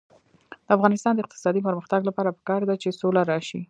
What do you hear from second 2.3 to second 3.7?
پکار ده چې سوله راشي.